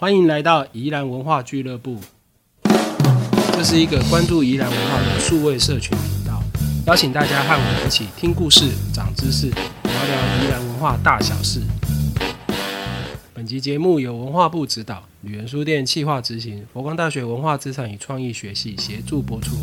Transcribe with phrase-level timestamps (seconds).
[0.00, 1.98] 欢迎来到宜兰文化俱乐部，
[3.52, 6.40] 这是一个关注宜兰文化的数位社群频道，
[6.86, 11.60] 邀请大家和我一起听故事、长知识，聊聊宜兰文化大小事。
[13.34, 19.56] 本集节目由文化部指导，旅人书店企划执行，佛光大学文化资产与创意学系协助播出。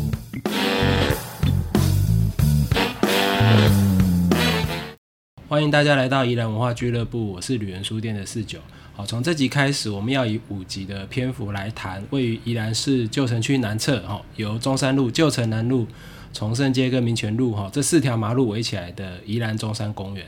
[5.48, 8.58] 欢迎大家来到宜兰文化俱乐部，我是旅人书店的四九。
[8.96, 15.86] 好，从这集开始，我们要以五集的篇幅来谈位于宜兰市旧城区南侧，哈，由中山路、旧城南路、
[16.32, 20.24] 崇圣街跟民权路，哈，这四条马路围起来的宜兰中山公园。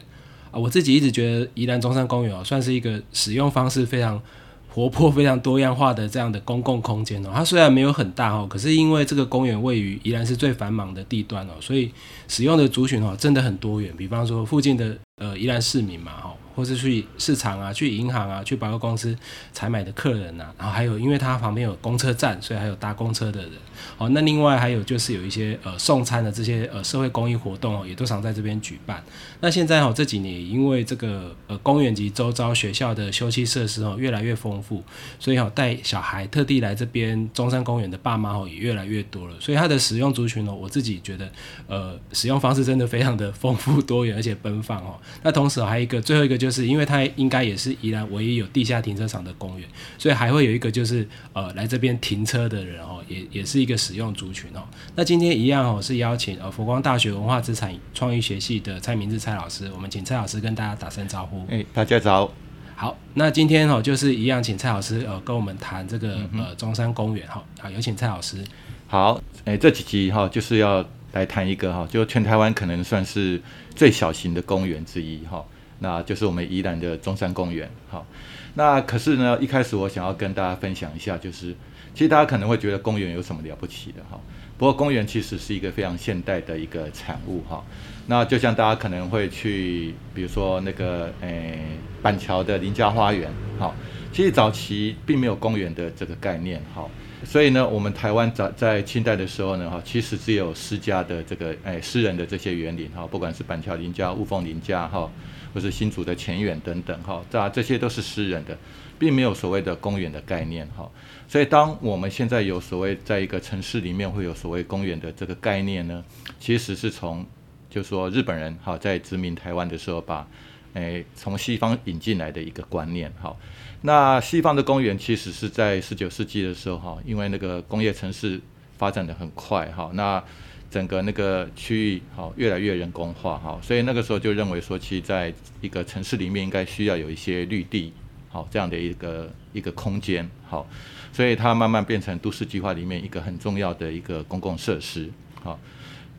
[0.51, 4.21] 啊，我自己一直觉得宜兰中山公园哦，算是一个使用方式非常
[4.69, 7.31] 活泼、非常多样化的这样的公共空间哦。
[7.35, 11.91] 它虽然没有很大哦，可是因为这个公园位于宜兰市最繁忙的地段哦，所以
[12.29, 13.91] 使用的族群哦真的很多元。
[13.97, 14.95] 比方说附近的。
[15.21, 19.17] 呃，宜兰市民嘛，哈，或是去市场啊、去银行啊、去百货公司
[19.53, 23.53] 采买的客人啊，然后还有，因为它旁边有公车站，所以还有搭公车的人。
[23.97, 29.03] 哦，那另外还有就是有一些呃送餐的这些呃社会公益活动哦，也都常在这边举办。
[29.41, 34.83] 那现在哦这几年因为这个呃公园及周遭学校的休憩设施哦越来越丰富，
[35.19, 39.35] 所以哦带小孩特地来这边中山公园的爸妈哦也越来越多了。
[39.41, 41.31] 所以它的使用族群哦，我自己觉得
[41.67, 44.99] 呃使用方式真的非常的丰富多元，而且奔放哦。
[45.23, 54.65] 那同时哦还有一个，最后一个就是，因为它应该也是宜兰唯一有地下停车场的公园，所以还会有一个就是呃来这边停车的人哦，也也是个使用族群哦。
[54.97, 61.47] 那今天一样哦，是邀请呃佛光大学文化资产创意学系的蔡明志蔡老师，我们请蔡老师跟大家打声招呼。
[61.49, 62.29] 哎，大家早。
[62.75, 67.45] 好，那今天哦就是一样，请蔡老师呃跟我们谈这个呃中山公园哈。
[67.61, 68.43] 好，有请蔡老师。
[68.89, 70.85] 好，哎这几集哈就是要。
[71.13, 73.41] 来谈一个哈，就全台湾可能算是
[73.75, 75.43] 最小型的公园之一哈，
[75.79, 78.05] 那就是我们宜兰的中山公园哈。
[78.53, 81.57] 那可是呢，一开始我想要跟大家分享一下，就是
[81.99, 84.21] 其实大家可能会觉得公园有什么了不起的哈，
[84.57, 87.61] 不过公园其实是一个非常现代的一个产物哈。
[88.07, 91.59] 那就像大家可能会去，比如说那个诶
[92.01, 93.75] 板桥的林家花园哈，
[94.13, 96.89] 其实早期并没有公园的这个概念哈。
[97.25, 105.11] 所以呢，我们台湾在在清代的时候呢，哈，其实只有私家的这个诶私人的这些园林哈，不管是板桥林家、雾峰林家哈，
[105.53, 108.57] 或是新竹的前远等等哈，这这些都是私人的，
[108.99, 110.91] 并没有所谓的公园的概念哈。
[111.27, 116.05] 所以当我们现在有所谓在一个城市里面会有所谓公园的这个概念呢，
[116.39, 117.25] 其实是从
[117.69, 120.27] 就说日本人哈在殖民台湾的时候把
[120.75, 123.37] 诶从西方引进来的一个观念哈。
[123.83, 128.41] 那西方的公园其实是在十九世纪的时候，哈，因为那个工业城市
[128.77, 130.23] 发展的很快，哈，那
[130.71, 137.93] 整个那个区域，哈，越来越人工化，哈，所以那个时候就认为说，其实在一个城市里面应该需要有一些绿地，
[138.29, 140.67] 好，这样的一个一个空间，好，
[141.13, 145.11] 所以它慢慢变成都市计划里面一个很重要的一个公共设施，
[145.43, 145.59] 好。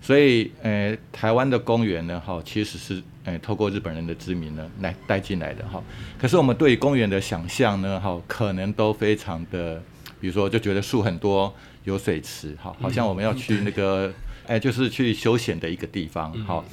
[0.02, 5.84] 所以，呃，台湾的公园呢，哈，其实是，呃，透过日本人的殖民呢，来带进来的，哈。
[6.18, 9.84] 可是我们对公园的想象呢，哈，可能都非常的，
[10.22, 14.10] 比如说就觉得树很多，有水池，哈，好像我们要去那个，
[14.50, 16.66] 哎，就是去休闲的一个地方，好。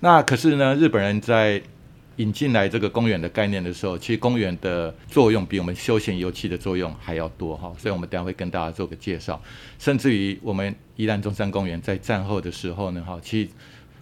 [0.00, 1.62] 那可是呢，日本人在。
[2.16, 9.40] 引进来这个公园的概念的时候，其实公园的作用比我们休闲游憩的作用还要多哈，所以我们等下会跟大家做个介绍。
[9.78, 13.48] 甚至于我们宜兰中山公园在战后的时候呢，哈，其实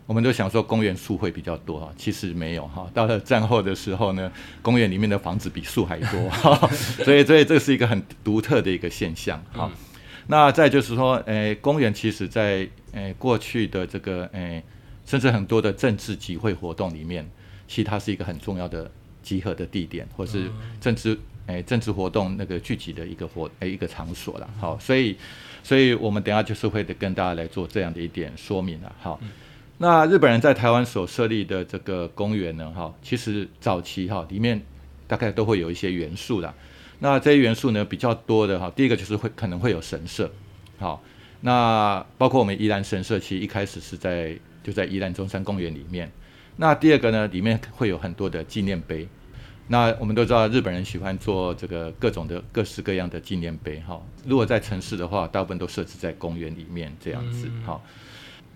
[0.06, 2.90] 我们都想说公园树会比较多哈，其实没有哈。
[2.92, 6.68] 到了战后的时候呢，公园里面的房子比树还多哈，
[7.04, 9.70] 所以所以这是一个很独特的一个现象哈。
[10.26, 14.62] 那再就是说，诶，公园其实在诶过去的这个诶，
[15.06, 17.28] 甚至很多的政治集会活动里面。
[17.68, 18.90] 其实它是一个很重要的
[19.22, 24.50] 集合的地点，或是政治诶政治活动那个聚集的一个活诶一个场所了。
[24.58, 25.16] 好，所以
[25.62, 28.92] 所以我们等下就是会跟大家来做这样的一点说明了。
[29.00, 29.20] 好，
[29.78, 34.60] 那日本人在台湾所设立的这个公园呢，哈，其实早期哈里面
[35.06, 36.52] 大概都会有一些元素的。
[36.98, 40.28] 那这些元素呢比较多的哈，第一个就是会可能会有神社。
[40.80, 41.00] 好，
[41.40, 46.10] 那包括我们宜兰神社，其实一开始是在就在宜兰中山公园里面。
[46.56, 49.08] 那第二个呢，里面会有很多的纪念碑。
[49.68, 53.80] 那我们都知道，日本人喜欢做这个各种的各式各样的纪念碑。
[53.86, 57.48] 哈，如果在城市的话，大部分都设置在公园里面这样子。
[57.64, 57.80] 哈，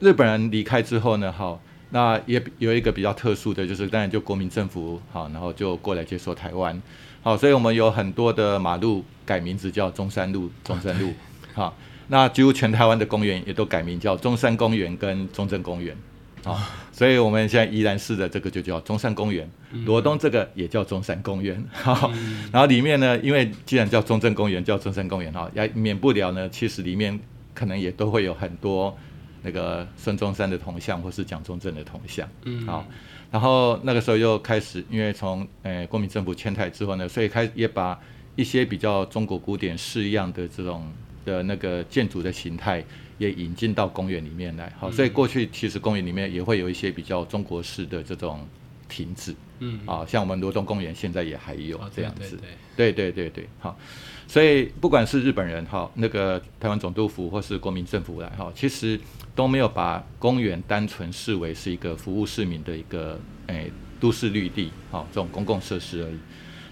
[0.01, 1.57] 日本人离开之后呢，哈，
[1.91, 6.83] 那也有一个比较特殊的就是，当然就国民政府好，然后就过来接收台湾。
[7.23, 11.13] 好，所以我们有很多的马路改名字叫中山路、中山路。
[11.55, 11.75] 好，
[12.09, 15.97] 那几乎全台湾的公园也都改名叫中山公园跟中正公园。
[16.45, 19.51] 啊，所以我们现在宜兰市的这个就叫中山公园，
[19.87, 22.13] 罗东这个也叫中山公园，哈，
[22.53, 27.19] 然后里面呢，因为既然叫中正公园，叫中山公园哈，也免不了呢，其实里面
[27.55, 28.95] 可能也都会有很多
[29.41, 32.85] 那个孙中山的铜像或是蒋中正的铜像，嗯，好，
[33.31, 37.99] 然后那个时候又开始，因为从呃国民政府迁台之后呢，所以开也把
[38.37, 40.93] 一些比较中国古典式样的这种
[41.25, 42.85] 的那个建筑的形态。
[43.17, 48.45] 也引进到公园里面来，好，所以过去其实公园里面也会有一些比较中国式的这种
[48.89, 52.37] 亭子，嗯，啊，像我们罗东公园现在也还有这样子，
[52.77, 52.93] 对。
[52.93, 53.79] 对对对，好，
[54.27, 58.99] 所以不管是日本人哈，那个台湾总督府或是国民政府来哈，其实
[59.33, 63.17] 都没有把公园单纯视为是一个服务市民的一个
[63.47, 66.19] 诶都市绿地，好，这种公共设施而已，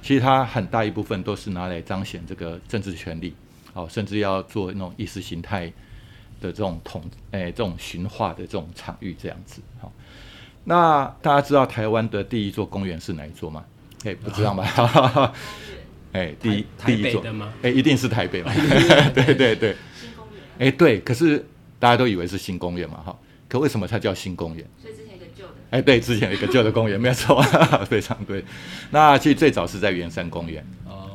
[0.02, 3.32] 其实它很大一部分都是拿来彰显这个政治权利，
[3.72, 5.72] 好，甚至要做那种意识形态。
[6.40, 9.92] 的这种统诶，这种驯化的这种场域这样子，好，
[10.64, 13.64] 那大家知道台湾的第一座公园是哪一座吗？
[14.02, 14.66] 哎，不知道吗？
[16.10, 17.52] 哎， 第一第一座吗？
[17.62, 18.52] 哎，一定是台北嘛？
[19.14, 19.76] 对对对。
[19.94, 20.42] 新公园。
[20.58, 21.46] 哎，对，可是
[21.78, 23.16] 大家都以为是新公园嘛，哈，
[23.48, 24.66] 可为什么它叫新公园？
[24.80, 25.52] 所以之前一个旧的。
[25.70, 27.40] 哎，对，之前有一个旧的公园，没有错，
[27.86, 28.44] 非常对。
[28.90, 30.66] 那其实最早是在圆山公园。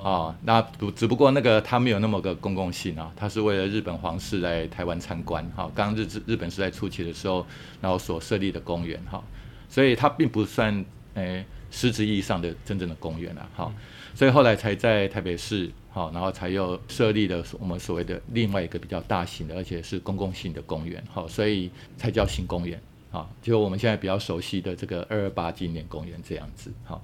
[0.07, 5.69] 啊，那不只不过那个它没有那么个公共性啊，它是为了日本皇室来台湾参观哈。
[5.75, 7.45] 刚日日日本时代初期的时候，
[7.81, 9.21] 然后所设立的公园哈，
[9.67, 13.49] 所以它并不算诶实质意义上的真正的公园啊。
[13.53, 13.73] 哈。
[14.15, 22.81] 所以后来才在台北市哈，然后才又设立了我们所谓的另外一个比较大型的，而且是公共性的公园哈，所以才叫新公园
[23.11, 27.01] 啊，就我们现在比较熟悉的这个二二八纪念公园这样子哈。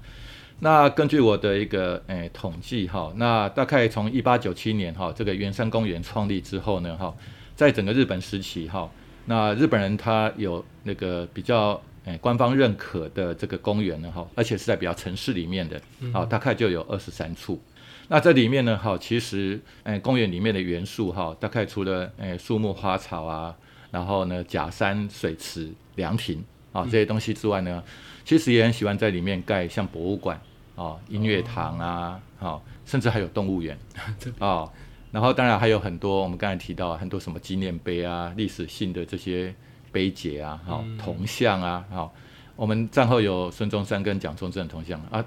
[0.63, 7.13] 那根据我的一个诶统计哈，那大概从一八九七年哈，这个圆山公园创立之后呢哈，
[7.53, 8.89] 在整个日本时期哈，
[9.25, 15.81] 那日本人他有那个比较诶官方认可的这个公园呢哈，而且是在比较城市里面的，
[16.13, 17.61] 好，大概就有二十三处。
[18.07, 23.53] 那这里面呢哈，其实诶公园里面的元素哈，大概除了诶树木花草啊，
[23.91, 27.83] 然后呢假山水池凉亭啊这些东西之外呢，
[28.23, 30.39] 其实也很喜欢在里面盖像博物馆。
[30.75, 33.77] 哦，音乐堂啊，好，甚至还有动物园，
[34.39, 34.71] 哦，
[35.11, 39.53] 然后当然还有很多我们刚才提到很多什么纪念碑啊，历史性的这些
[39.91, 42.13] 碑碣啊，好，铜像啊，好，
[42.55, 45.23] 我们战后有孙中山跟蒋中正的铜像啊，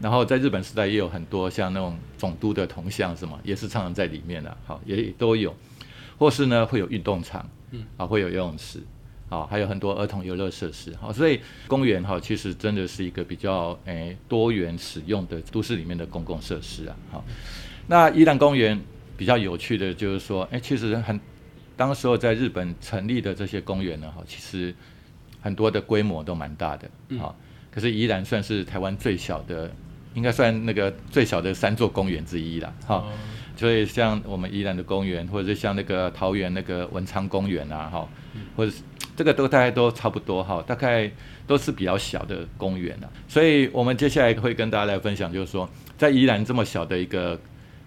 [0.00, 5.54] 然后在日本时代也有很多像那种总督的铜像，什么也是常常在里面的，好，也都有，
[6.18, 8.82] 或是呢会有运动场，嗯，啊，会有游泳池。
[9.30, 17.24] 好，还有很多儿童游乐设施，好，所以公园哈其实真的是一个比较诶多元使用的都市里面的公共设施啊，好，
[17.86, 18.80] 那宜兰公园
[19.18, 21.20] 比较有趣的就是说，诶，其实很
[21.76, 24.74] 当时候在日本成立的这些公园呢，哈，其实
[25.42, 26.88] 很多的规模都蛮大的，
[27.18, 27.36] 好，
[27.70, 29.70] 可是宜兰算是台湾最小的，
[30.14, 33.04] 应该算那个最小的三座公园之一了，哈，
[33.56, 38.08] 所以像我们宜兰的公园，或者是像那个桃园那个文昌公园啊，哈，
[38.56, 38.78] 或者是。
[39.18, 41.10] 这个都大概都差不多哈，大概
[41.44, 47.36] 都是比较小的公园了，所以我们接下来会跟大家来分享，就是说在宜兰这么小的一个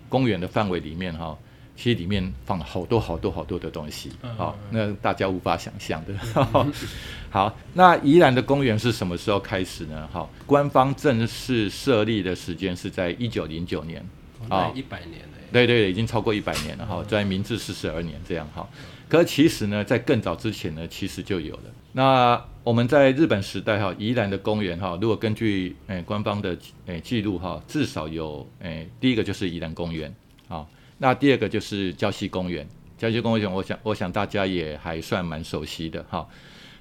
[0.09, 1.37] 公园的范围里面哈，
[1.77, 6.13] 其实里面放了好多好多好多的东西，好，那大家无法想象的。
[7.31, 10.05] 好，那宜兰的公园是什么时候开始呢？
[10.11, 14.05] 哈，官方正式设立的时间是在一九零九年，
[14.49, 18.67] 啊，一百年了，对对，已经超过一百年了哈，在明治四十二年这样哈。
[19.11, 21.63] 可其实呢，在更早之前呢，其实就有了。
[21.91, 30.15] 那我们在日本时代哈，宜兰的公园哈，如果根据诶官方的诶记录哈，至少有诶第一个就是宜兰公园
[30.47, 30.65] 啊，
[30.97, 32.65] 那第二个就是礁溪公园。
[32.97, 36.25] 礁溪公园，我想我想大家也还算蛮熟悉的哈。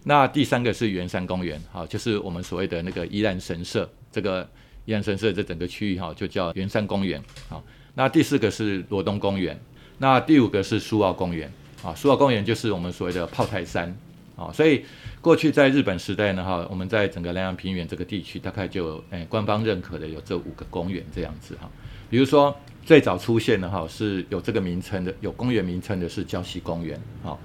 [0.05, 4.49] 那第三个是圆山公园哈，就是我们所谓的那个宜兰神社，这个
[4.85, 7.61] 宜兰神社这整个区域哈，就叫圆山公园好，
[7.97, 9.61] 那第四个是罗东公园，
[9.99, 11.53] 那第五个是苏澳公园。
[11.83, 13.97] 啊，苏澳公园就是我们所谓的炮台山，
[14.37, 14.85] 啊，所以
[15.23, 21.71] 过去在日本时代呢，哈，我们在整个南洋平原这个地区，大概就诶官方认可的有这五个公园这样子哈。
[22.11, 27.39] 比如说最早出现的哈是有这个名称的，有公园名称的是礁溪公园，哈，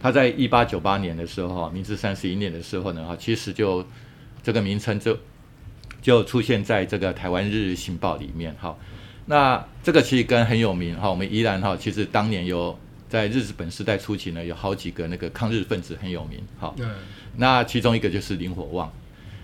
[0.00, 3.84] 它在一八九八年的时候，哈，明治三十一年的时候呢，哈，其实就
[4.42, 5.18] 这个名称就
[6.00, 8.74] 就出现在这个台湾日日新报里面，哈。
[9.26, 12.78] 那这个其实跟很有名哈，我们依然哈，其实当年有。
[13.12, 16.74] 在日本时代初期呢，有好几个那个抗日分子很有名，好，
[17.36, 18.90] 那其中一个就是林火旺。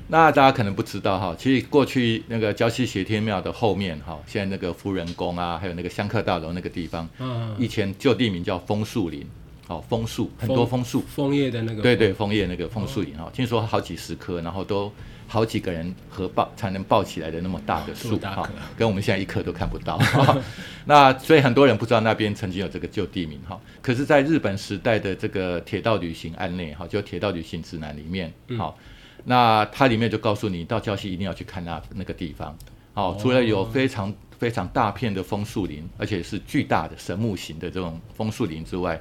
[0.07, 9.23] 那大家可能不知道哈，其实过去那个礁溪斜天庙的后面哈，现在那个夫人宫啊，还有那个香客大楼那个地方，嗯，以前旧地名叫枫树林，
[9.67, 12.33] 哦，枫树很多枫树，枫叶的那个，对对，枫。
[12.33, 14.91] 叶那个枫树林哈，听说好几十棵，然后都
[15.29, 20.01] 好几个人合抱才能抱起来的那么大的树哈，跟我们现在一棵都看不到。
[20.87, 28.77] 那所以很多人不知道那边曾经有这个旧地名哈，可是，在日本时代的这个铁道旅行案内哈，就铁道旅行指南里面，好，
[29.25, 32.57] 那它里面就告诉你，到礁溪一定要去看那那个地方。
[32.95, 38.99] 好，除了有非常非常大片的枫树林，而且是巨大的神木型的这种枫树林之外，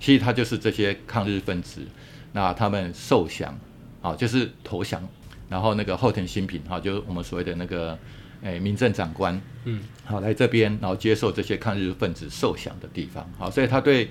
[0.00, 1.86] 其实它就是这些抗日分子，
[2.32, 3.56] 那他们受降，
[4.02, 5.02] 啊，就是投降，
[5.48, 7.98] 然后那个后藤新平，哈，就是我们所谓的那个，
[8.42, 14.10] 诶，民政长官，嗯，好，来这边，然后接受这些抗日分子受降的地方，好，所以他对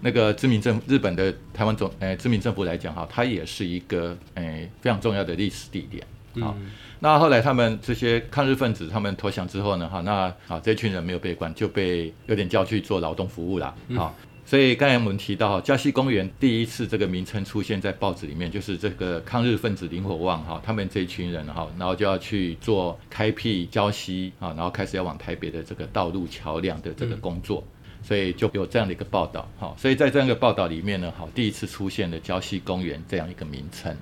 [0.00, 6.06] 那个知名政日本的台湾总，诶，知名政府来讲，哈，它也是一个，诶，非常重要的历史地点，
[6.44, 6.56] 好，
[7.00, 14.14] 那后来他们这些抗日分子他们投降之后呢，哈，那啊，这群人没有被关，就被有点叫去做劳动服务了，好。
[14.46, 27.64] 所以刚才我们提到哈，胶西公园第一次这个名称出现在报纸里面，就是这个抗日分子林火旺哈，他们这群人哈，然后就要去做开辟礁溪啊，然后开始要往台北的这个道路桥梁的这个工作，
[28.04, 29.74] 所以就有这样的一个报道哈。
[29.76, 33.96] 所以在这样一个报道里面呢，哈，第一次出现了礁溪公园这样一个名称。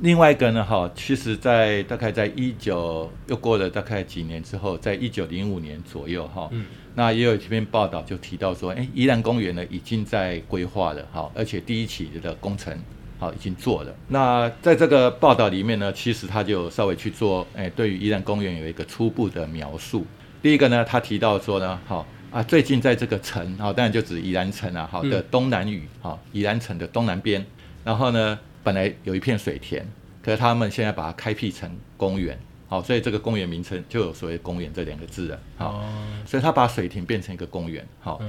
[0.00, 6.50] 另外一个呢，哈，其实在大概在一九又过了大概几年之后，在一九零五年左右哈。
[6.94, 12.78] 那也有一篇报道就提到说，哎，宜兰公园呢已经在规划了，哈，而且第一期的工程
[13.18, 13.94] 好已经做了。
[14.08, 20.06] 那在这个报道里面呢，其实他就稍微去做，哎，对于宜兰公园有一个初步的描述。
[20.42, 27.44] 第一个呢，他提到说呢，好啊，最近在这个城，好，当然就指宜兰城啊，好的东南隅，好，宜兰城的东南边，
[27.84, 29.86] 然后呢，本来有一片水田，
[30.20, 32.36] 可是他们现在把它开辟成公园。
[32.66, 35.40] 好，所以这个公园名称就有所谓“公园”这两个字了。
[35.56, 35.88] 好，
[36.26, 37.86] 所以他把水田变成一个公园。
[38.00, 38.20] 好，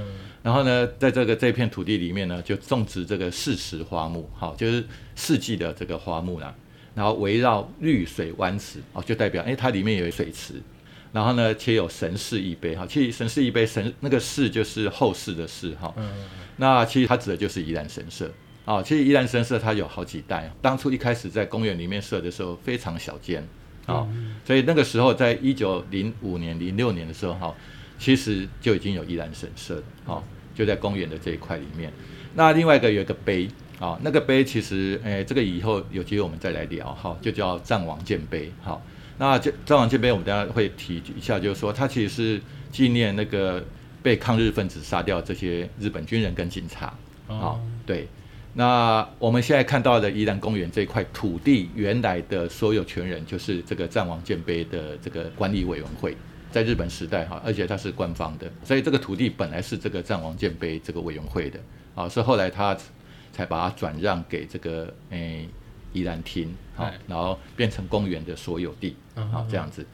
[0.44, 4.30] 然后呢，在这个这片土地里面呢，就种植这个四时花木。
[4.32, 6.54] 好，就是四季的这个花木啦。
[6.94, 10.54] 然后围绕绿水湾池，哦，就代表哎，它里面有水池。
[11.12, 12.76] 然后呢，且有神士一碑。
[12.76, 15.74] 哈，其实神士一碑，神那个士就是后世的事。
[15.80, 15.92] 哈，
[16.58, 18.30] 那其实它指的就是宜兰神社。
[18.68, 20.52] 啊，其实宜兰神社它有好几代。
[20.60, 23.42] 当初一开始在公园里面设的时候，非常小间。
[23.86, 24.06] 啊，
[24.44, 27.54] 所以那个时候，在一九零五年、零六年的时候，哈，
[27.98, 30.22] 其实就已经有依然神社了，哈，
[30.54, 31.90] 就在公园的这一块里面。
[32.34, 33.48] 那另外一个有一个碑，
[33.80, 38.84] 啊，那个碑其实，诶，这个以后有机会我们再来聊，哈，就叫战王建碑，好，
[39.16, 43.64] 那这战王建碑我们等下会提一下，就是说它其实是纪念那个
[44.02, 46.92] 被抗日分子杀掉这些日本军人跟警察，
[47.26, 48.06] 啊，对。
[48.54, 56.16] 那我们现在看到的宜兰公园这块土地，原来的所有权人就是这个战王建碑的这个管理委员会，
[56.50, 61.60] 在日本时代哈，而且它是官方的，所以这个土地本来是这个战王建碑这个委员会的，
[61.94, 62.76] 啊，是后来他
[63.32, 65.48] 才把它转让给这个诶
[65.92, 69.86] 宜兰厅，好，然后变成公园的所有地，好这样子。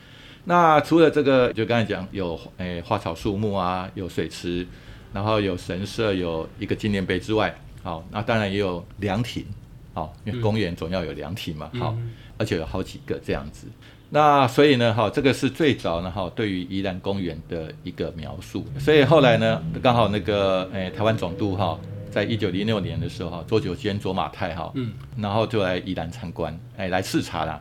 [0.45, 4.67] 那除了这个，就刚才讲有诶花草树木啊，有水池，
[5.13, 7.55] 然后有神社，有一个纪念碑之外。
[7.85, 9.45] 好，那当然也有凉亭，
[9.93, 11.95] 好，因为公园总要有凉亭嘛，好，
[12.39, 13.69] 而且有好几个这样子。
[14.09, 18.65] 那所以呢，哈，这个是最早呢，哈，对于宜兰公园的一个描述。
[18.79, 21.79] 所以后来呢，刚好那个诶，台湾总督哈，
[22.11, 27.61] 在一九零六年的时候哈，左九间卓马泰哈，嗯，然后就来宜兰参观，哎，来视察啦。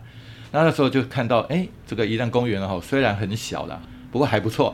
[0.52, 4.74] 那那时候就看到，哎，这个宜兰公园哈，虽然很小啦，不过还不错。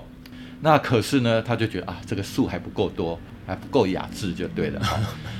[0.61, 3.17] 那可是呢，他就觉得啊，这个树还不够多。
[3.49, 4.79] 还不够雅致就对了，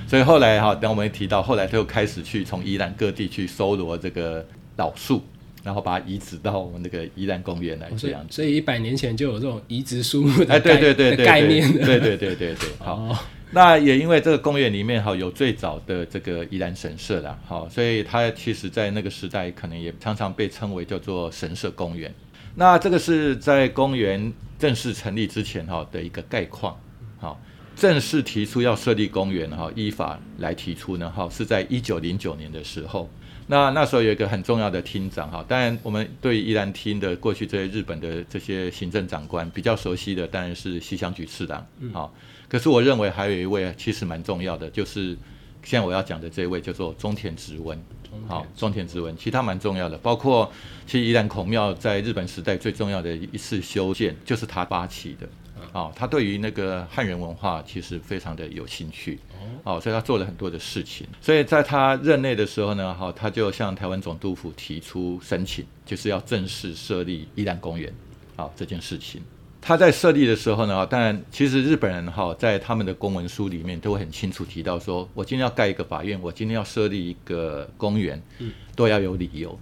[0.08, 4.44] 所以后来哈，等我们提到后来，他又开始去从宜兰各地去搜罗这个
[4.78, 5.24] 老树，
[5.64, 8.26] 然后把它移植到我们这个宜兰公园来这样。
[8.28, 12.70] 所以一百年前就有这种移植树木的哎，对对对对概念，对对对对对。
[12.80, 13.16] 好，
[13.52, 22.12] 那也因为这个公园里面哈有最早的这个宜兰神社啦，好，所以它其实在那个时代可能也常常被称为叫做神社公园。
[22.56, 26.76] 那这个是在公园正式成立之前哈的一个概况，
[27.20, 27.40] 好。
[27.80, 33.10] 正式提出要设立公园哈，依法来提出呢哈，是在一九零九年的时候。
[33.48, 41.66] 那那时候有一个很重要的厅长哈，当然我们对宜兰厅的过去这些日本的这些行政长官比较熟悉的，当然是西乡局次郎。
[41.94, 42.14] 好，
[42.50, 45.18] 可是我认为还有一位其实蛮重要的，就是
[45.64, 47.82] 现在我要讲的这位叫做中田直文。
[48.28, 50.52] 好，中田直文，其他蛮重要的，包括
[50.86, 55.30] 其实宜兰孔庙在日本时代最重要的一次修建，就是他发起的。
[55.72, 59.20] 啊，他对于那个汉人文化其实非常的有兴趣，
[59.64, 61.08] 哦，所以他做了很多的事情。
[61.22, 67.94] 所以在他任内的时候呢，哈，他就向台湾总督府提出申请，就是要正式设立宜兰公园，
[68.36, 69.22] 好这件事情。
[69.62, 79.60] 他在设立的时候呢，当然其实日本人哈在他们的公文书里面都会很清楚提到说，我今天要盖一个法院，我今天要设立一个公园，嗯，都要有理由。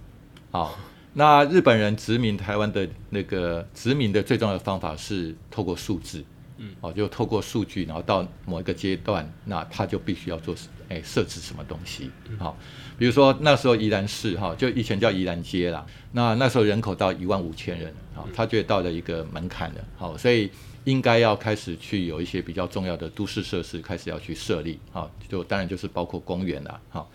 [0.52, 0.78] 好，
[1.14, 6.24] 那日本人殖民台湾的那个殖民的最重要的方法是透过数字。
[6.60, 10.52] 嗯，哦，就透过数据，然后到某一个阶段，那他就必须要做，
[10.88, 12.58] 哎，设置什么东西，好，
[12.98, 20.50] 比如说那时候宜兰市哈，就以前叫宜兰街啦，那那时候人口到一万五千人，好，他就到了一个门槛了，好，所以
[20.88, 27.10] 应该要开始去有一些比较重要的都市设施开始要去设立，好，就当然就是包括公园啦，好，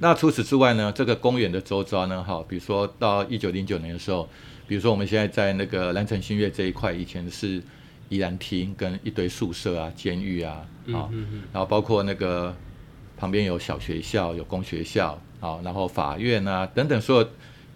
[0.00, 4.28] 那除此之外呢，这个公园的周遭呢，哈，比如说到一九零九年的时候，
[4.66, 7.62] 比如说我们现在在那个蓝城新月这一块，以前是。
[8.10, 11.12] 宜兰厅跟一堆宿舍啊、监狱啊，啊，
[11.52, 12.56] 然后包括那个
[13.18, 17.28] 旁边有小学校、有公学校，啊，然后法院啊等等，所有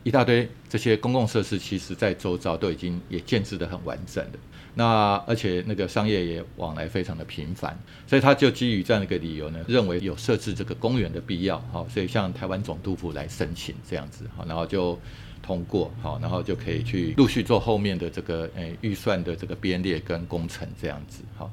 [0.05, 4.39] 一大堆这些公共设施，其实在周遭都已经也建制的很完整的。
[4.75, 14.99] 那而且那个商业也往来非常的频繁，所以他就基于这样的一个理由呢，认为有设置这个公园的必要，好，所以向台湾总督府来申请这样子，好，然后就。
[15.45, 21.51] 通过好，然后就可以去陆续做后面的这个诶预算的这个编列跟工程这样子好。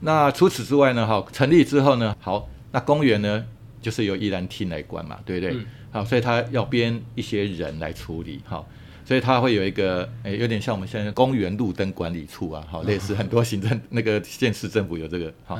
[0.00, 3.46] 那除此之外呢，哈，成立之后呢，好，那公园呢
[3.80, 5.56] 就是由宜兰厅来管嘛，对不对？
[5.92, 8.68] 好，所以他要编一些人来处理，好，
[9.10, 15.58] 所以它会有一个诶，有点像我们现在公园路灯管理处啊，好，类似很多行政那个县市政府有这个好。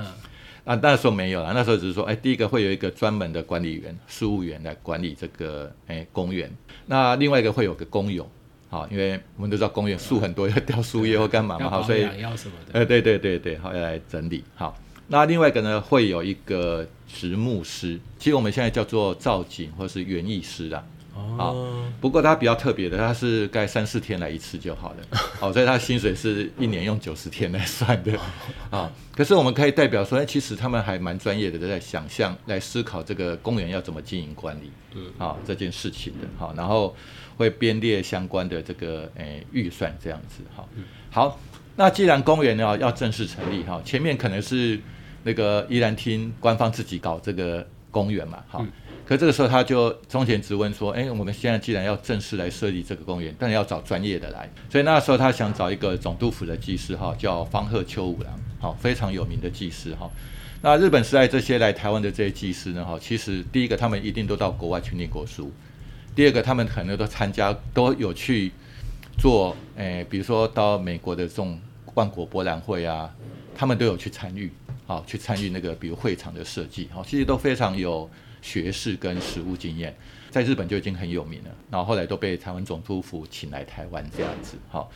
[0.64, 6.48] 啊，那时候没有了，那时候只是说，哎，第一个会有一个专门的管理员、事务员来管理这个哎公园。
[6.86, 8.24] 那另外一个会有个工友，
[8.68, 14.44] 好，因为我们都知道公园树很多，要掉树叶或干嘛嘛，好，所以要什么的，哎，对对对对，好要来整理。
[14.54, 14.78] 好，
[15.08, 20.84] 那另外一个呢，会有一个植木师，其实我们现在叫做造景或是园艺师啊。
[21.14, 24.96] 哦，不过它比较特别的，它是盖三四天来一次就好了。
[25.40, 28.12] 好，所以他薪水是一年用九十天来算的。
[28.70, 34.70] 啊，可是我们可以代表说，其实他们还蛮专业的，在想象、来思考这个公园要怎么经营管理。
[34.94, 36.28] 嗯，啊，这件事情的。
[36.38, 36.94] 好，然后
[37.36, 40.42] 会编列相关的这个诶预算这样子。
[40.54, 40.68] 好，
[41.10, 41.40] 好，
[41.76, 44.78] 那既然公园呢要正式成立，哈，前面可能是
[45.22, 48.64] 那个依然厅官方自己搞这个公园嘛，好。
[49.10, 54.48] 可这个时候，他就中前质问说：“哎，我们现在既然要正式来设立这个公园，但要找专业的来。
[54.70, 60.08] 所以那时候他想找一个总督府的技师，哈，叫方鹤秋五郎，好，非常有名的技师，哈。
[60.62, 65.50] 那日本时代这些来台湾的这些技师呢，哈，其实第一个他们一定都到国外去念过书，
[66.14, 68.52] 第二个他们可能都参加都有去
[69.18, 71.60] 做，哎，比如说到美国的这种
[71.94, 73.12] 万国博览会啊，
[73.56, 74.52] 他们都有去参与，
[74.86, 78.08] 好，去参与那个比如会场的设计，好，其实都非常有。”
[78.42, 79.94] 学士跟实务经验，
[80.30, 81.50] 在日本就已经很有名了。
[81.70, 84.56] 然后后来都被台湾总督府请来台湾这样子。
[84.68, 84.90] 好，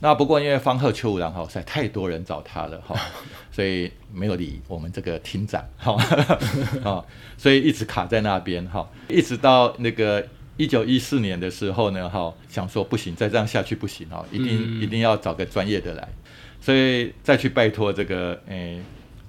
[0.00, 2.94] 那不过因为方鹤秋五郎哈，实在太多人找他了哈，
[3.50, 5.94] 所以没有理我们这个厅长哈，
[6.84, 7.04] 啊，
[7.38, 16.08] 所以一直卡在那边哈，一直到那个一九一四年的时候呢，哈，想说不行，再这样下去不行哈，一定一定要找个专业的来，
[16.60, 18.82] 所以再去拜托这个诶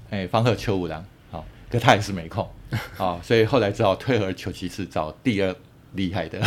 [0.10, 1.06] 诶方鹤秋五郎。
[1.70, 2.48] 可他也是没空，
[2.98, 5.56] 啊， 所以后来只好退而求其次，找第二
[5.94, 6.40] 厉害的，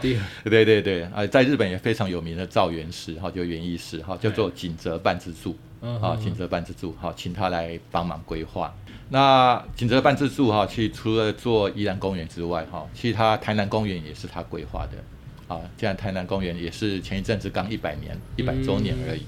[0.44, 8.74] 对对对，啊，在日本也非常有名的造园师，哈，就园艺师，哈，叫做锦泽半之助，啊，锦泽半之助，哈，请他来帮忙规划。
[9.08, 19.22] 那锦泽半之助，哈，其实除了做宜兰公园之外，哈，其实他台南公园也是他规划的，啊，现在台南公园也是前一阵子刚一百年，一百周年而已。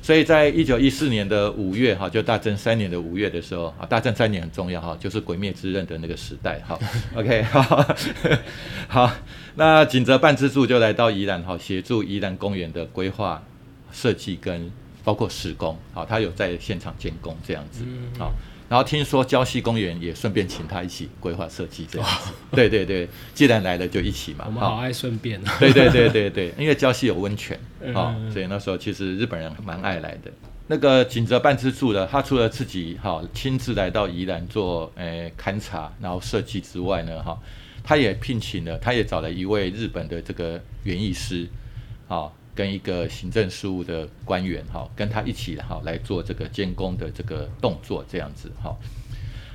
[0.00, 6.78] 所以在一九一四年的五月，哈，就大正三年的五月的时候，啊，大正三年很重要，哈，就是鬼灭之刃的那个时代，哈，
[7.14, 7.94] OK，好，
[8.88, 9.12] 好，
[9.56, 13.42] 那锦泽半之助就来到宜兰，哈，协助宜兰公园的规划
[13.92, 14.70] 设计跟
[15.04, 17.84] 包括施工，好，他有在现场监工这样子，
[18.18, 18.32] 好。
[18.68, 24.44] 然后听说礁溪公园也顺便请他一起规划设计这样子， 对对对，既然来了就一起嘛。
[24.46, 25.56] 我们好爱顺便啊。
[25.58, 27.58] 对对对对对，因为礁溪有温泉
[27.94, 30.30] 啊，所以那时候其实日本人蛮爱来的。
[30.66, 37.38] 那个锦泽半之助的，他除了自己哈亲自来到宜兰做诶勘察，然后设计之外呢，哈，
[37.82, 41.48] 他也聘请了，他也找了一位日本的这个园艺师，
[42.06, 42.30] 啊。
[42.58, 48.74] 跟一个行政事务的官员哈，跟他一起哈来做这个监工的这个动作，这样子哈。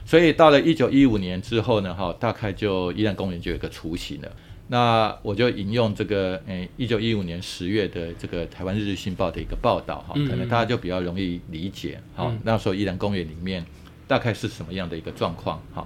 [0.06, 4.32] 所以到了一九一五年之后呢，哈，大概就宜兰公园就有一个雏形了。
[4.70, 12.34] 那我就引用这个诶，一九一五年十月的这个台湾日日新报的一个报道哈，可能大家就比较容易理解哈。
[12.46, 13.66] 那时候宜兰公园里面
[14.08, 15.86] 大概是什么样的一个状况哈？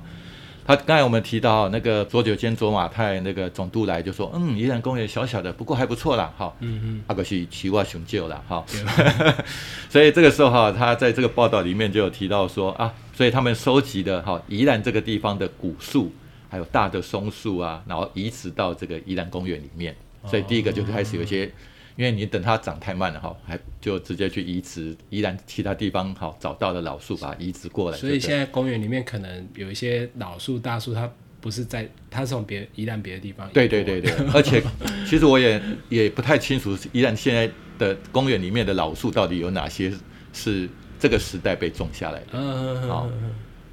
[0.67, 9.33] 他刚才我们提到那个左九间左马泰那个总督来就说，嗯，宜兰公园小小的，不过还不错啦，哈，嗯嗯，阿个是奇怪雄旧啦，哈，对。
[9.89, 16.11] 所以这个时候哈，他在这个报道里面就有提到说啊，所以他们收集的哈宜兰这个地方的古树，
[16.49, 21.49] 还有大的松树啊，然后移植到这个宜兰公园里面，所以第一个就开始有一些，
[21.97, 27.97] 因为你等它长太慢了哈，还就直接去移植依然其他地方好找到的老树，把它移植过来。
[27.97, 34.61] 所以现在公园里面可能有一些老树、大树，它不是在，它是从别宜兰别的地方对对对对，而且
[35.09, 39.91] 其实我也也不太清楚，宜兰现在的公园里面的老树到底有哪些
[40.33, 42.27] 是这个时代被种下来的。
[42.33, 42.89] 嗯嗯
[43.23, 43.31] 嗯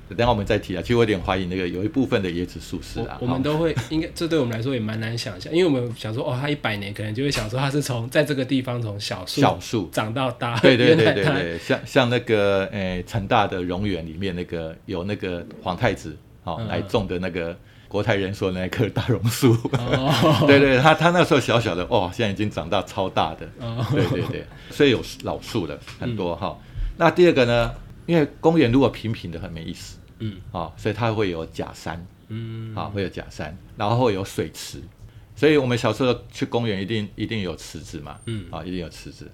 [0.08, 9.88] 等一下我们再提啊，其实我有点怀疑那个有一部分的椰子树是啊，我我们都会应该，这对我们来说也蛮难想象，因为我们想说，哦，它一百年可能就会想说它是从在这个地方从小树小树。
[9.92, 16.68] 长到大，对对对对对，像像那个诶成大的荣园里面那个有那个皇太子哦、嗯。
[16.68, 17.56] 来种的那个
[17.88, 20.44] 国泰人说的那棵大榕树，哦。
[20.46, 23.84] 对对，他他那时候小小的哦，现在已经长大超大的，哦。
[23.90, 26.58] 对对对，所以有老树的很多哈、
[26.96, 27.72] 那第二个呢，
[28.06, 29.98] 因为公园如果平平的很没意思。
[30.18, 30.40] 嗯。
[30.52, 32.06] 啊、所以它会有假山。
[32.28, 32.74] 嗯。
[32.74, 34.80] 啊、会有假山，然后会有水池，
[35.36, 38.46] 所以我们小时候去公园一定一定有池子嘛，嗯。
[38.50, 39.30] 啊，一定有池子。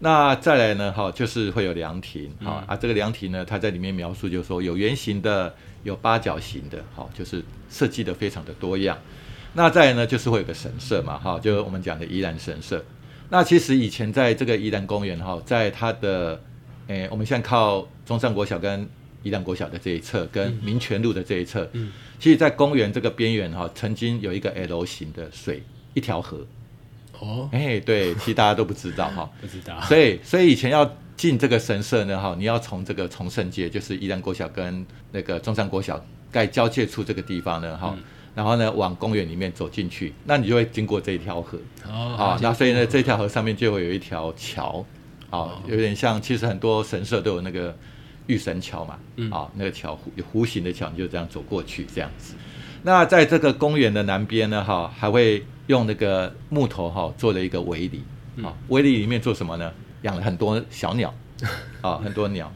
[0.00, 8.98] 那再来呢，哈，就是会有凉亭，哈、嗯啊，这个凉亭呢，它在里面描述就是说有圆形的，有八角形的，好，就是设计的非常的多样。
[9.54, 12.84] 那再来呢，就是会有个神社嘛，哈，就是我们讲的宜兰神社。
[13.30, 16.42] 那其实以前在这个宜兰公园哈，在它的，
[16.88, 18.88] 诶、我们现在靠中山国小跟
[19.22, 25.62] 宜兰国小的这一侧，跟民权路的这一侧，嗯其实，在公园这个边缘哈，曾经有一个 L 型的水，
[25.94, 26.46] 一条河。
[27.20, 29.30] 哦，哎、对，其实大家都不知道哈。
[29.40, 38.02] 不知道，所以，所以以前要进这个神社呢，哈，你要从这个崇圣街，就是宜兰国小跟那个中山国小盖交界处这个地方呢，哈、嗯
[38.34, 44.84] 然后呢往公园里面走进去，那你就会经过这一条河哦啊，那所以呢，这条河上面就会有一条桥，
[45.38, 47.76] 啊，有点像，其实很多神社都有那个
[48.26, 52.34] 玉神桥嘛，嗯啊，那个桥弧弧形的桥，你就这样走过去这样子。
[52.82, 58.02] 那在这个公园的南边呢，哈，还会用那个木头哈做了一个围篱，
[58.42, 59.72] 啊，围篱里面做什么呢？
[60.02, 61.14] 养了很多小鸟，
[61.80, 62.52] 啊，很多鸟。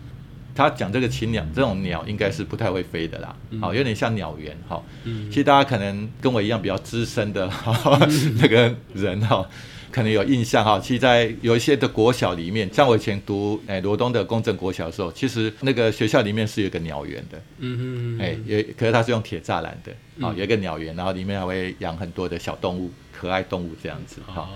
[0.54, 4.82] 他讲这个禽鸟，这种鸟应该是不太会飞的啦，好、有点像鸟园哈。
[5.04, 7.48] 嗯其实大家可能跟我一样比较资深的
[8.42, 9.48] 那个人哈，
[9.90, 10.78] 可能有印象哈。
[10.78, 19.92] 其实，在有一些的国小里面，像我以前读诶罗东的公正国小的时候，其实那个学校里面是有一个鸟园的，嗯嗯嗯，哎、也可是它是用铁栅栏的，
[20.26, 24.42] 啊、有一个鸟园，然后里面还会养很多的小动物，可爱动物这样子哈。
[24.42, 24.48] 哦，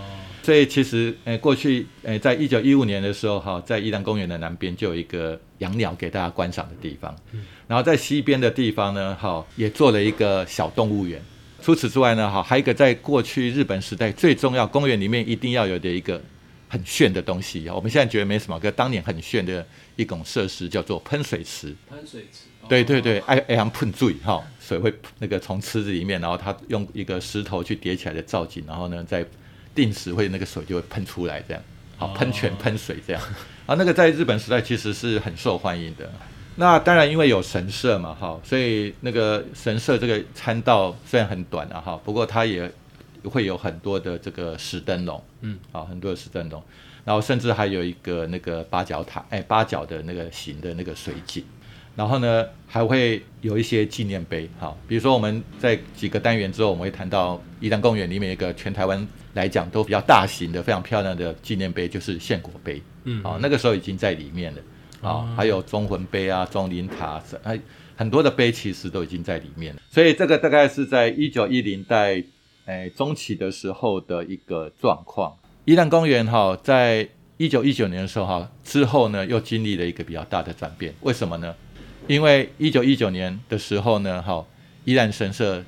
[0.43, 7.15] 所以其实，诶、过去，诶、在一九一五年的时候，哈，在宜兰公园的南边就有一个养鸟给大家观赏的地方，
[7.67, 11.21] 然后在西边的地方呢，哈，也做了一个小动物园。
[11.63, 16.21] 除此之外呢，哈，还有一个在过去日本时代最重要，公园里面一定要有的一个
[16.69, 21.75] 很炫的东西，我们现在觉得没什么，可当年很炫的一种设施叫做喷水池。
[21.89, 29.25] 喷水池，哦对对对，爱爱像喷水哈，水会那个从池子里面，然后它用一个石头去叠起来的造景，然后呢，再
[29.75, 31.63] 定时会那个水就会喷出来，这样，
[31.97, 33.23] 好哦喷泉喷水这样，
[33.67, 36.11] 啊，那个在日本时代其实是很受欢迎的。
[36.63, 42.71] 那当然，因为有神社嘛，哈，所以那个神社这个参道虽然很短啊，哈，不过它也
[43.25, 46.63] 会有很多的这个石灯笼，嗯，啊，很多的石灯笼，
[47.05, 51.45] 然后甚至还有一个那个八角塔，哎，八角的那个形的那个水井。
[51.97, 63.21] 然后呢，还会有一些纪念碑，哈，比如说我们在几个单元之后，我们会谈到宜兰公园里面一个全台湾来讲都比较大型的、非常漂亮的纪念碑，就是献果碑，嗯。
[63.25, 64.63] 啊，那个时候已经在里面了，
[65.03, 67.61] 啊哦，还有中魂碑啊、中灵塔，哎，
[67.97, 72.23] 很多的碑其实都已经在里面了，所以这个大概是在一九一零代，
[72.65, 75.37] 哎，中期的时候的一个状况。
[75.65, 81.55] 宜兰公园哈，在一九一九年的时候哈，之后呢又经历了一个比较大的转变，为什么呢？
[82.07, 84.45] 因为一九一九年的时候呢，哈，
[84.85, 85.63] 宜兰神社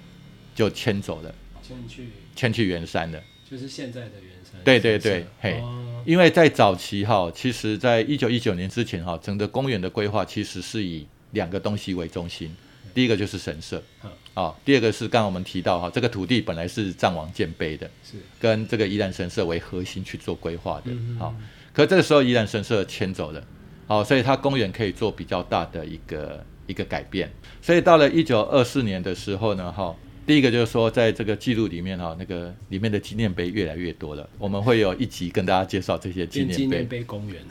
[0.55, 3.21] 就迁走了，迁去迁去圆山了。
[3.55, 5.61] 就是现在的原生，对对对嘿。
[5.61, 6.03] 哦。
[6.05, 12.55] 因为在早期哈，其实在一九一九年之前哈，整个公园的规划其实是以两个东西为中心，
[12.93, 13.81] 第一个就是神社。
[14.03, 18.17] 嗯，啊，第二个是刚刚我们提到哈，这个土地本来是藏王建碑的，是。
[18.41, 20.91] 跟这个宜兰神社为核心去做规划的。
[20.91, 21.33] 嗯，好、
[21.73, 23.43] 可这个时候宜兰神社迁走了，
[23.87, 27.33] 好、所以它公园可以做比较大的一个一个改变。
[27.63, 29.95] 所以到了一九二四年的时候呢，哈、
[30.27, 34.27] 第一个就是说，在这个记录里面哈，那个里面的纪念碑越来越多了。
[34.39, 36.87] 我们会有一集跟大家介绍这些纪念碑纪念。
[36.87, 37.43] 碑公园，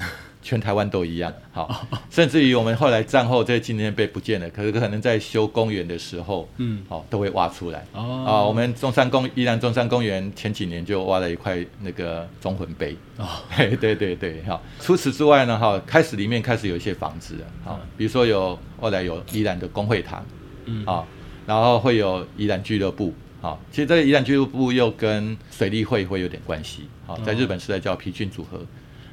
[0.41, 1.31] 全台湾都一样。
[1.51, 7.85] 好，甚至于我们后来战后这些纪念碑不见了，可是可能在修公园的时候，嗯，好都会挖出来。
[7.93, 12.97] 哦，啊，我们中山公依然中山公园前几年就挖了一块那个忠魂碑。
[13.17, 14.59] 哦， 嘿，对对对，哈。
[14.79, 20.25] 除此之外呢，哈，开始里面开始有一些房子了，好，比如说有后来有依然的工会堂，
[20.65, 21.05] 嗯，啊，
[21.45, 28.59] 然后会有宜兰俱乐部，好，其实这个宜兰俱乐部又跟水利会会有点关系，好，在日本是在叫皮郡组合，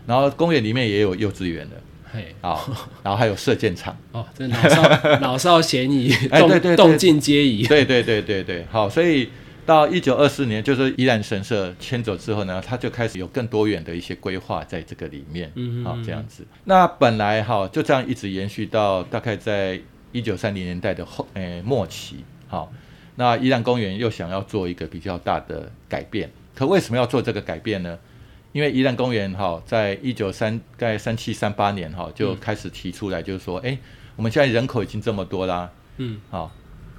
[0.07, 1.77] 然后公园里面也有幼稚园的，
[2.13, 2.59] 嘿，啊，
[3.03, 6.77] 然后还有射箭场，哦，这老少老少咸宜， 哎对对对。
[6.77, 9.29] 动动静皆宜，对对对对对，好，所以
[9.67, 16.45] 到一九二四年，就是宜兰神社迁走之后呢，他就开始有更多元的一些规划在这个里面，嗯嗯嗯这样子。
[16.65, 19.81] 那本来哈就这样一直延续到大概在
[20.13, 22.73] 一九三零年代的后诶、末期，好，
[23.17, 27.99] 那宜兰公园又想要做一个比较大的改变，可为什么要做这个改变呢？
[28.53, 33.79] 因为宜兰公园哈，在一九三大概三七三八年哈就开始提出来，就是说，哎、
[34.17, 36.51] 我们现在人口已经这么多啦，嗯，好，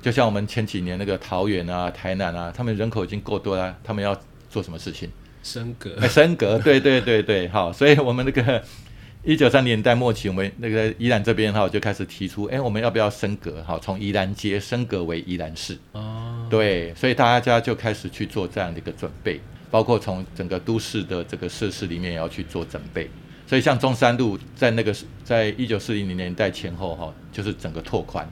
[0.01, 4.17] 就像我们前几年那个桃园啊、台南啊，他们人口已经够多了，他们要
[4.49, 5.09] 做什么事情？
[5.43, 5.97] 升格。
[5.99, 8.63] 哎，升格，对对对对，好，所以我们那个
[9.23, 13.61] 一九三年代末期，我们那个宜兰这边哈就开始提出，哎，我们要不要升格？
[13.61, 23.07] 哈，从宜兰街升格为宜兰市，哦，对，所以大家就开始去做这样的一个准备，包括从整个都市的这个设施里面也要去做准备。
[23.45, 28.27] 所以像中山路在那个在一九四零年代前后哈，就是整个拓宽。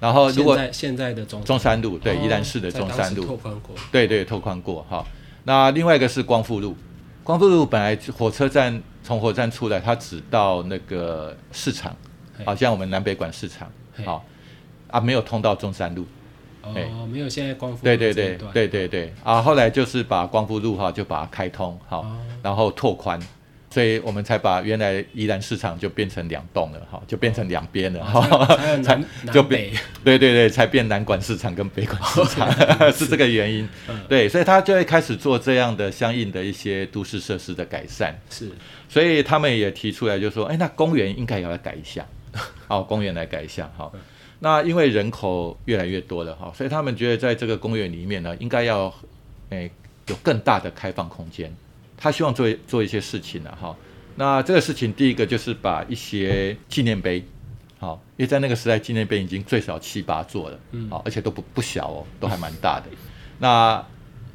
[0.00, 5.06] 然后如果现在现在的中中山路对哦宜兰市的中山路，拓宽过，对对，拓宽过哈。
[5.44, 6.76] 那另外一个是光复路，
[7.22, 11.94] 光复路本来火车站从火车站出来，它只到那个市场，
[12.36, 12.44] 嘿。
[12.44, 13.70] 好像我们南北馆市场，
[14.04, 14.24] 好
[14.90, 16.04] 啊，没有通到中山路。
[16.74, 18.52] 哎哦，没有现在光复对对对路这一段。
[18.54, 19.12] 对对对。
[19.22, 19.42] 啊！
[19.42, 22.16] 后来就是把光复路哈就把它开通好，哦。
[22.42, 23.20] 然后拓宽，
[23.74, 28.94] 所以我们才把原来宜兰市场就变成两栋了哈，就变成两边了哦哈，才
[29.32, 29.72] 就南北，
[30.04, 32.48] 对对对，才变南管市场跟北管市场，
[32.94, 33.68] 是这个原因。
[33.88, 38.16] 嗯对，所以他就会开始做这样的相应的一些都市设施的改善。
[38.30, 38.48] 是
[38.88, 42.06] 所以他们也提出来，就说，哎，那公园应该也要来改一下，
[42.68, 43.90] 哦，公园来改一下，哈。
[44.38, 48.94] 那因为人口越来越多了哈，所以他们觉得在这个公园里面呢，应该要，
[49.50, 49.68] 诶、
[50.06, 51.52] 有更大的开放空间。
[51.96, 53.76] 他希望做做一些事情了哈。
[54.16, 57.24] 那这个事情，第一个就是把一些纪念碑，
[57.78, 62.86] 好，因为在那个时代，纪念碑已经最少七八座了，嗯好，而且都不不小哦，都还蛮大的。
[63.38, 63.84] 那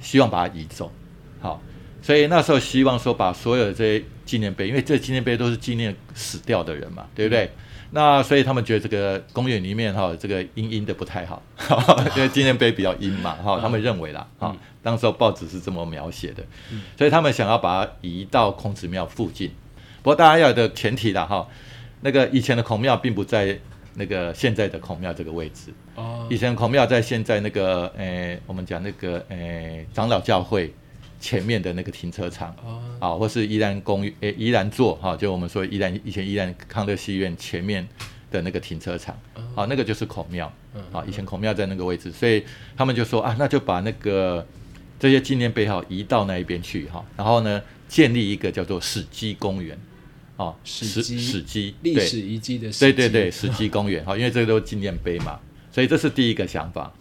[0.02, 0.92] 希望把它移走，
[1.40, 1.62] 好，
[2.02, 7.50] 所以那时候希望说把所有的这些纪念碑，因为这纪念碑都是纪念死掉的人嘛，对不对？
[7.92, 11.42] 那所以他们觉得这个公园里面哈，这个阴阴的不太好，
[12.16, 16.44] 因为纪念碑比较阴嘛，哈，他们认为啦，哈，当时候报纸是这么描写的，
[16.98, 19.52] 所以他们想要把它移到孔子庙附近。
[20.02, 21.48] 不过大家要有的前提啦，哈，
[22.02, 23.60] 那个以前的孔庙并不在
[23.96, 26.26] 那个现在的孔庙这个位置，哦。
[26.30, 30.74] 以前孔庙在现在那个，诶、我们讲那个，诶、长老教会
[31.20, 32.82] 前面的那个停车场，哦。
[33.00, 37.88] 啊，或是宜兰公园，诶、宜兰座，哈、就我们说宜兰以前宜兰康乐戏院前面
[38.32, 39.18] 的那个停车场，
[39.56, 42.44] 啊，那个就是孔庙，嗯啊，以前孔庙在那个位置，所以
[42.76, 44.46] 他们就说啊，那就把那个
[45.00, 49.78] 这些纪念碑哈移到那一边去哈，然后呢，建立一个叫做史基公园，
[50.36, 51.94] 啊，史基史基对。
[51.94, 55.40] 历史遗迹的对对对，史基公园哈，因为这个都是纪念碑嘛，
[55.72, 56.94] 所以这是第一个想法。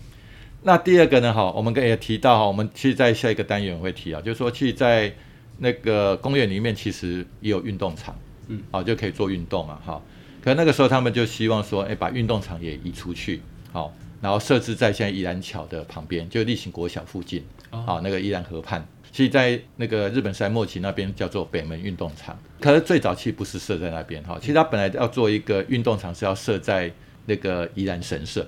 [0.63, 1.33] 那第二个呢？
[1.33, 5.13] 哈，我们刚也提到哈，我们其实在下一个单元会提啊，就是说，其实，在
[5.59, 8.17] 那个公园里面其实也有运动场，
[8.49, 10.03] 嗯，好就可以做运动啊，哈。
[10.43, 13.41] 可那个时候他们就希望说，哎，把运动场也移出去，
[13.73, 18.87] 好，然后设置在现在宜兰桥的旁边，就立行国小附近，哦好，那个宜兰河畔。
[19.11, 26.93] 其实，在那个日本时代末期那边叫做北门运动场，可是最早期不是设在那边哈，其实它本来要做一个运动场是要设在
[27.27, 28.47] 那个宜兰神社，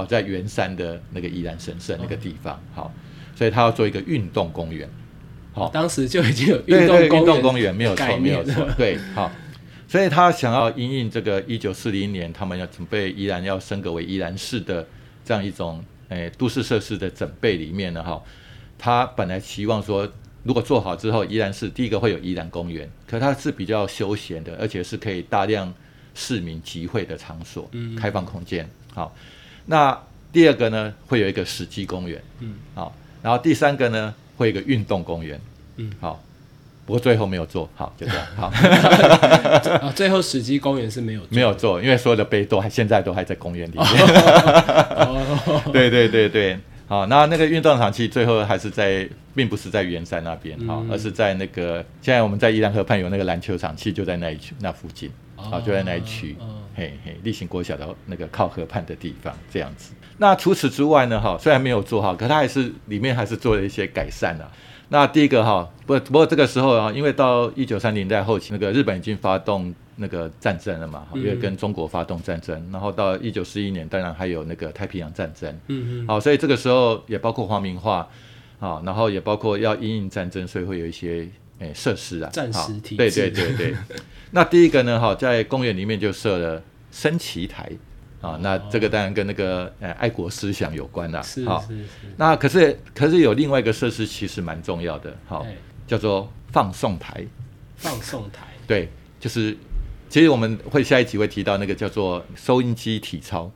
[0.00, 2.92] 哦，在圆山的那个宜兰神社那个地方，好，
[3.34, 4.88] 所以他要做一个运动公园，
[5.52, 9.30] 好，当时就已经有运动公运动公园没有错，没有错，对，好，
[9.86, 14.86] 所以他想要因应这个一九四零年，他们要准备依然要升格为宜兰市的
[15.24, 18.20] 这样一种诶、都市设施的准备里面呢，哈，
[18.78, 20.08] 他本来期望说，
[20.42, 25.72] 如果做好之后，依然是第一个会有宜兰公园，可它是比较休闲的，而且是可以大量
[26.14, 27.94] 市民集会的场所，嗯。
[27.94, 29.14] 开放空间，好，
[29.66, 29.98] 那
[30.32, 35.40] 第二个呢，会有一个史基公园，嗯，好，然后第三个呢，会有一个运动公园，
[35.76, 36.22] 嗯，好，
[36.86, 37.68] 不过最后没有做。
[37.74, 38.46] 好，就这样，好，
[39.86, 41.28] 啊，最后史基公园是没有做。
[41.30, 43.86] 没有做，因为所有的碑都还现在都还在公园里面。
[43.86, 50.88] 哦， 对对对对，好，那那个运动场其实最后还是在，并不是在圆山那边，好，嗯。
[50.90, 56.36] 而是在那个现在我们在宜兰河畔有那个篮球场，其实就在那一区那附近，好，就在那一区。
[56.40, 59.92] 哦，嘿嘿，例行国小的那个靠河畔的地方这样子。
[60.18, 64.46] 那除此之外呢，哈，虽然没有做好，可它还是里面还是做了一些改善的、
[64.90, 78.06] 那第一个哈，不不过这个时候啊，因为到一九三零代后期，那个日本已经发动那个战争了嘛，哈因为跟中国发动战争，然后到一九四一年，当然还有那个太平洋战争，嗯嗯，好，所以这个时候也包括皇民化，
[78.58, 81.26] 啊，然后也包括要因应战争，所以会有一些
[81.60, 83.74] 诶设施啊，好战时体对制对对对。
[84.30, 87.70] 那第一个呢，哈，在公园里面就设了升旗台
[88.20, 91.84] 啊，那这个当然跟那个呃爱国思想有关啦，是好是是，
[92.16, 95.54] 那可是可是有另外一个设施其实蛮重要的，好，哎。
[95.90, 97.26] 叫做放送台，
[97.74, 98.88] 放送台，对，
[99.18, 99.56] 就是
[100.08, 103.50] 其实我们会下一集会提到那个叫做收音机体操。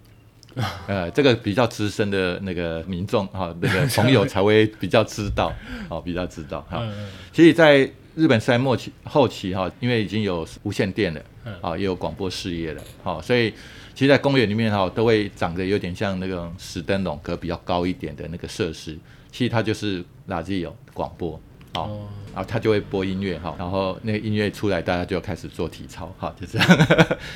[0.88, 5.52] 呃，这个比较资深的那个民众哈、那个 朋友才会比较知道，
[5.88, 6.78] 哦，比较知道哈。
[6.80, 7.08] 嗯嗯。
[7.32, 11.54] 其实，在日本时代末期后期哈，因为已经有无线电了，嗯。
[11.60, 13.50] 啊，也有广播事业了，好、所以
[13.94, 18.98] 其实，在公园里面哈，都会长得有点像那个石灯笼，可比较高一点的那个设施，
[19.30, 21.40] 其实它就是垃圾有广播，
[21.74, 22.08] 好、哦。
[22.34, 26.68] 然后它就会播音乐哈，然后那个音乐出来，大家就开始做体操，哈，就这样，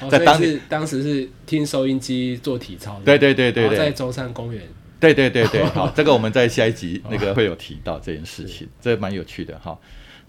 [0.03, 3.79] 哦 在当年，所以是当时是听收音机做体操对，对对对对。
[3.79, 4.61] 在对，中山公园，
[4.99, 9.79] 对对对对， 好，这个我们在下一集那个会有提到这件事情， 这蛮有趣的哈。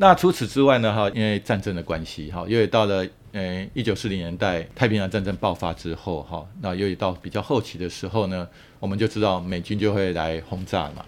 [0.02, 8.48] 那除此之外呢，哈，因为战争的关系，哈，因为到了呃一九四零年代太平洋战争爆发之后，哈，那由于到比较后期的时候呢，
[8.80, 11.04] 我们就知道美军就会来轰炸嘛，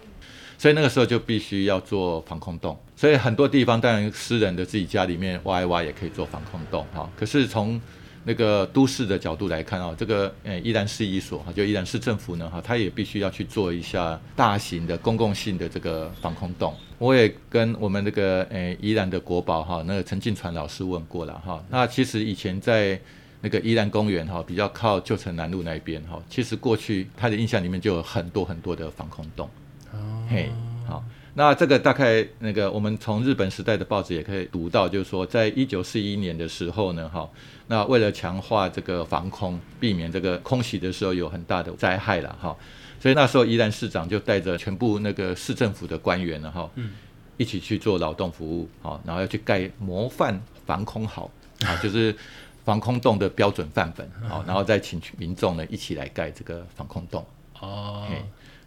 [0.58, 7.10] 所以那个时候就必须要做防空洞，所以很多地方当然私人的自己家里面挖一挖也可以做防空洞哈。
[7.16, 7.80] 可是从
[8.24, 16.74] 那个都市的角度来看啊，这个呃依然是一所哈，就依然市政府呢哈，它也必须要去做一下大型的公共性的这个防空洞。
[16.98, 21.62] 我也跟我们那个呃宜兰的国宝哈，那个陈进传老师问过了哈。
[21.68, 23.00] 那其实以前在
[23.40, 29.50] 那个宜兰公园哈，比较靠旧城南路那边哈，其实过去他的印象里面就有很多很多的防空洞。
[29.90, 29.98] 哦
[30.30, 30.48] 嘿，
[30.86, 31.02] 好，
[31.34, 37.28] 那这个大概那个我们从日本时代的报纸也可以读到，就是说，在一九四一年的时候呢，哈，
[37.68, 42.56] 那为了强化这个防空，避免这个空袭的时候有很大的灾害了，哈，
[43.00, 46.90] 所以那时候宜兰市长就带着全部那个市政府的官员呢，哈，嗯。
[47.38, 51.28] 一起去做劳动服务，好，然后要去盖模范防空壕，
[51.64, 52.14] 啊， 就是
[52.62, 57.24] 防空洞的标准范本，好，然后再请民众呢一起来盖这个防空洞。
[57.58, 58.06] 哦，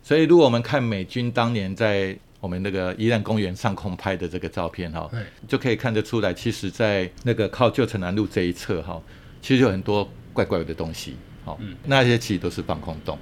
[0.04, 5.10] 所以如果我们看美军当年在我们那个宜兰公园上空拍的这个照片哈，
[5.48, 9.02] 就可以看得出来，其实，在那个靠旧城南路这一侧哈，
[9.42, 11.76] 其实有很多怪怪的东西，好，嗯。
[11.86, 13.18] 那些其实都是防空洞，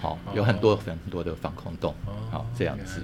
[0.00, 1.92] 好，有很多哦很多的防空洞，
[2.30, 3.02] 好这样子。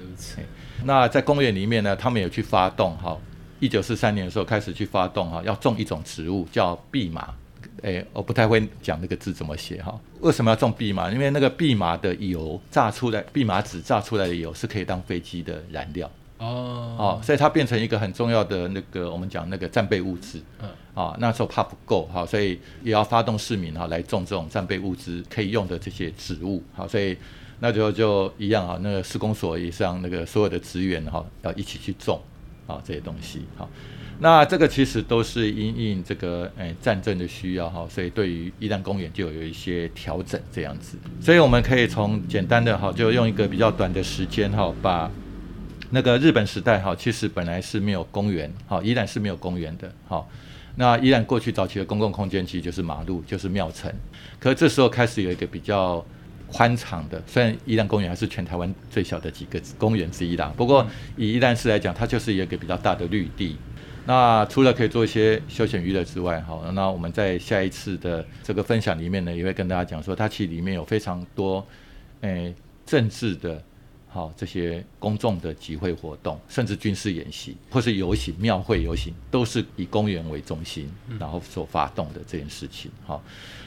[0.85, 3.19] 那在公园里面呢，他们有去发动哈，
[3.59, 7.35] 一九四三年的时候开始去发动哈，要种一种植物叫蓖麻。
[7.83, 9.99] 诶，我不太会讲那个字怎么写哈。
[10.21, 11.11] 为什么要种蓖麻？
[11.11, 20.43] 因为那个蓖麻的油榨出来，蓖麻籽榨出来的油是可以当飞机的燃料哦哦，所以它变成一个很重要的那个我们讲那个战备物资。
[20.61, 27.17] 嗯啊，那时候怕不够哈，所以也要发动市民哈来种这种战备物资可以用的这些植物，好，所以
[27.61, 32.21] 那就就一样啊，那个施工所也是让那个所有的职员哈要一起去种
[32.67, 33.71] 啊这些东西好，
[34.21, 45.11] 那这个其实都是因应这个诶、战争的需要哈，所以对于一旦公园就有一些调整这样子，所以我们可以从简单的哈，就用一个比较短的时间哈把。
[45.91, 50.23] 那个日本时代哈，其实本来是没有公园，哈，依然是没有公园的，哈。
[50.77, 53.91] 那依然过去早期的公共空间其实就是马路，就是庙城，
[54.39, 56.05] 可这时候开始有一个比较
[56.47, 63.57] 宽敞的，虽然宜兰公园还是全台湾最小的几个公园之一啦，不过以宜兰市来讲，它就是有一个比较大的绿地。
[64.09, 71.67] 那除了可以做一些休闲娱乐之外，哈，那我们在下一次的这个分享里面呢，也会跟大家讲说，它其实里面有非常多，
[72.23, 72.55] 诶、
[72.87, 73.63] 政治的。
[74.11, 80.91] 好，这些公众的集会活动，甚至军事演习，或是游行、庙会游行，都是以公园为中心，
[81.21, 82.91] 然后所发动的这件事情。
[83.05, 83.23] 好，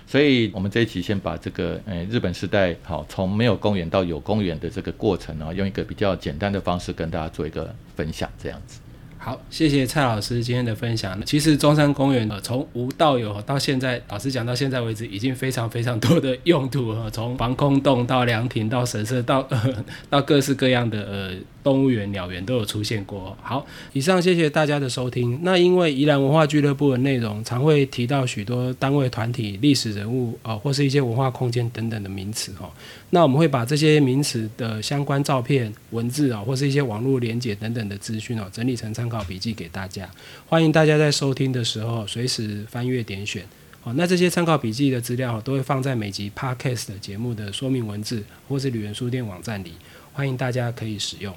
[0.08, 8.80] 所以我们这一期先把这个，诶，日本时代，好，从没有公园到有公园的这个过程呢，用一个比较简单的方式跟大家做一个分享，这样子。
[9.24, 11.24] 好，谢谢蔡老师今天的分享。
[11.24, 17.08] 其实中山公园呃从无到有到现在，老师讲到现在为止，已经非常非常多的用途了。
[17.12, 21.32] 从防空洞到凉亭到神社到呃到各式各样的呃
[21.64, 23.36] 动物园、鸟园都有出现过。
[23.42, 25.40] 好，以上谢谢大家的收听。
[25.44, 32.72] 那因为宜兰文化俱乐部的内容常会提到许多单位、团体、历史人物啊、或是一些文化空间等等的名词哈。
[33.12, 40.10] 那我们会把这些名词的相关照片、文字啊，或是一些网络连接等等的资讯哦，整理成参考笔记给大家。
[40.48, 43.44] 欢迎大家在收听的时候随时翻阅点选。
[43.84, 49.72] 好，那这些参考笔记的资料都会放在每集 Podcast 的节目的说明文字，或是旅人书店网站里，
[50.14, 51.34] 欢迎大家可以使用。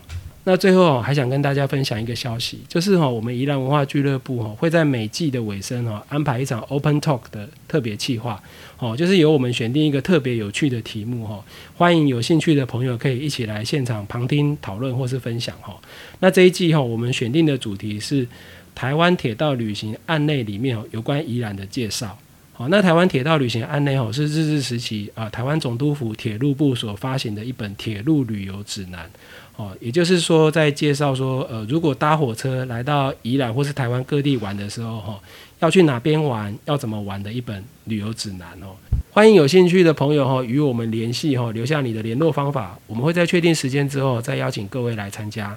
[0.47, 8.43] 那最后还想跟大家分享一个消息，就是哈，我们宜兰文化俱乐部哈会在每季的尾声哈安排一场 Open Talk 的特别企划，
[8.79, 11.43] 哦，就是由我们选定一个特别有趣的题目哈，
[11.79, 15.75] 欢迎有兴趣的朋友可以一起来现场旁听讨论或是分享哈。
[16.19, 18.29] 那这一季哈我们选定的主题是
[18.75, 22.19] 台湾铁道旅行案内里面有关宜兰的介绍。
[22.57, 29.11] 好，那台湾铁道旅行案内哦是日治时期啊台湾总督府铁路部所发行的一本铁路旅游指南。
[29.57, 35.21] 哦，也就是说，在介绍说，呃，如果搭火车来到宜兰或是台湾各地玩的时候，哈，
[35.59, 38.75] 要去哪边玩，要怎么玩的一本旅游指南哦。
[39.11, 45.57] 欢迎有兴趣的朋友哈与我们联系哈，留下你的联络方法，我们会在确定时间之后再邀请各位来参加。